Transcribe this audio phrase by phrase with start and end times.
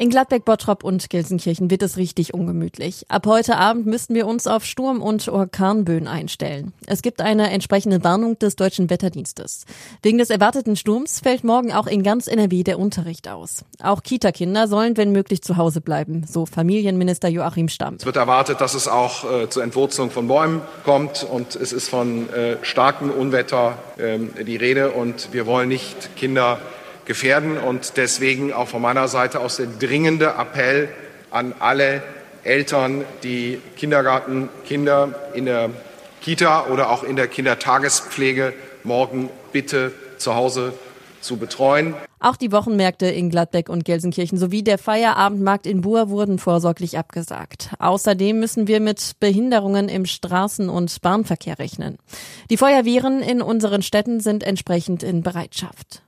[0.00, 3.04] In Gladbeck, Bottrop und Gelsenkirchen wird es richtig ungemütlich.
[3.08, 6.72] Ab heute Abend müssten wir uns auf Sturm- und Orkanböen einstellen.
[6.86, 9.64] Es gibt eine entsprechende Warnung des deutschen Wetterdienstes.
[10.00, 13.64] Wegen des erwarteten Sturms fällt morgen auch in ganz NRW der Unterricht aus.
[13.82, 17.96] Auch Kita-Kinder sollen, wenn möglich, zu Hause bleiben, so Familienminister Joachim Stamm.
[17.96, 21.88] Es wird erwartet, dass es auch äh, zur Entwurzung von Bäumen kommt und es ist
[21.88, 26.60] von äh, starkem Unwetter äh, die Rede und wir wollen nicht Kinder
[27.08, 27.58] gefährden.
[27.58, 30.88] Und deswegen auch von meiner Seite aus der dringende Appell
[31.32, 32.02] an alle
[32.44, 35.70] Eltern, die Kindergartenkinder in der
[36.20, 38.52] Kita oder auch in der Kindertagespflege
[38.84, 40.72] morgen bitte zu Hause
[41.20, 41.94] zu betreuen.
[42.20, 47.70] Auch die Wochenmärkte in Gladbeck und Gelsenkirchen sowie der Feierabendmarkt in Buhr wurden vorsorglich abgesagt.
[47.78, 51.98] Außerdem müssen wir mit Behinderungen im Straßen- und Bahnverkehr rechnen.
[52.50, 56.02] Die Feuerwehren in unseren Städten sind entsprechend in Bereitschaft.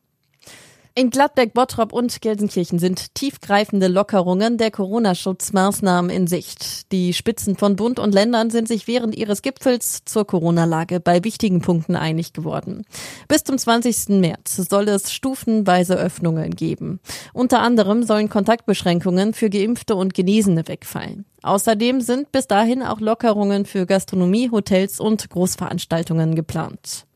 [1.00, 6.92] In Gladbeck, Bottrop und Gelsenkirchen sind tiefgreifende Lockerungen der Corona-Schutzmaßnahmen in Sicht.
[6.92, 11.62] Die Spitzen von Bund und Ländern sind sich während ihres Gipfels zur Corona-Lage bei wichtigen
[11.62, 12.84] Punkten einig geworden.
[13.28, 14.20] Bis zum 20.
[14.20, 17.00] März soll es stufenweise Öffnungen geben.
[17.32, 21.24] Unter anderem sollen Kontaktbeschränkungen für Geimpfte und Genesene wegfallen.
[21.40, 27.06] Außerdem sind bis dahin auch Lockerungen für Gastronomie, Hotels und Großveranstaltungen geplant.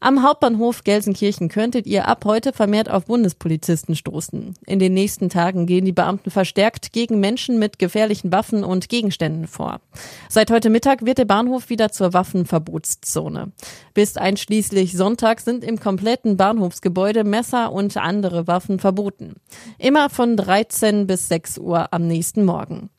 [0.00, 4.54] Am Hauptbahnhof Gelsenkirchen könntet ihr ab heute vermehrt auf Bundespolizisten stoßen.
[4.64, 9.48] In den nächsten Tagen gehen die Beamten verstärkt gegen Menschen mit gefährlichen Waffen und Gegenständen
[9.48, 9.80] vor.
[10.28, 13.50] Seit heute Mittag wird der Bahnhof wieder zur Waffenverbotszone.
[13.92, 19.34] Bis einschließlich Sonntag sind im kompletten Bahnhofsgebäude Messer und andere Waffen verboten.
[19.78, 22.90] Immer von 13 bis 6 Uhr am nächsten Morgen.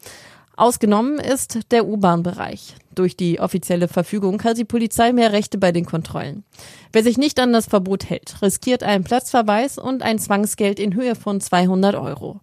[0.59, 2.75] Ausgenommen ist der U-Bahn-Bereich.
[2.93, 6.43] Durch die offizielle Verfügung hat die Polizei mehr Rechte bei den Kontrollen.
[6.91, 11.15] Wer sich nicht an das Verbot hält, riskiert einen Platzverweis und ein Zwangsgeld in Höhe
[11.15, 12.41] von 200 Euro.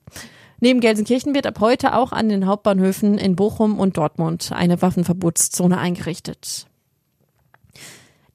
[0.60, 5.76] Neben Gelsenkirchen wird ab heute auch an den Hauptbahnhöfen in Bochum und Dortmund eine Waffenverbotszone
[5.76, 6.68] eingerichtet.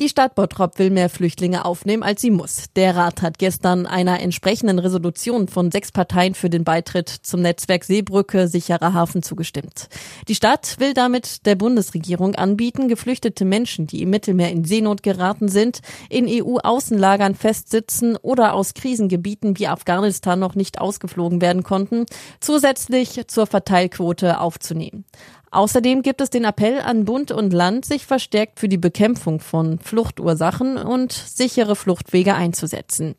[0.01, 2.71] Die Stadt Bottrop will mehr Flüchtlinge aufnehmen, als sie muss.
[2.75, 7.83] Der Rat hat gestern einer entsprechenden Resolution von sechs Parteien für den Beitritt zum Netzwerk
[7.83, 9.89] Seebrücke sicherer Hafen zugestimmt.
[10.27, 15.49] Die Stadt will damit der Bundesregierung anbieten, geflüchtete Menschen, die im Mittelmeer in Seenot geraten
[15.49, 22.07] sind, in EU-Außenlagern festsitzen oder aus Krisengebieten wie Afghanistan noch nicht ausgeflogen werden konnten,
[22.39, 25.05] zusätzlich zur Verteilquote aufzunehmen.
[25.51, 29.79] Außerdem gibt es den Appell an Bund und Land, sich verstärkt für die Bekämpfung von
[29.79, 33.15] Fluchtursachen und sichere Fluchtwege einzusetzen.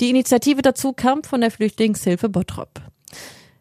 [0.00, 2.80] Die Initiative dazu kam von der Flüchtlingshilfe Bottrop.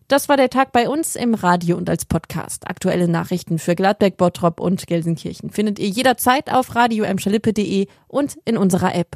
[0.08, 2.68] Das war der Tag bei uns im Radio und als Podcast.
[2.68, 7.06] Aktuelle Nachrichten für Gladbeck, Bottrop und Gelsenkirchen findet ihr jederzeit auf radio
[8.08, 9.14] und in unserer App.